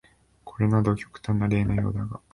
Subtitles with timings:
[0.45, 2.19] これなど極端な例のようだが、